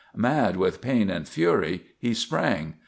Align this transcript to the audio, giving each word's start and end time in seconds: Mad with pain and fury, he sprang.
Mad 0.15 0.57
with 0.57 0.81
pain 0.81 1.11
and 1.11 1.27
fury, 1.29 1.83
he 1.99 2.15
sprang. 2.15 2.73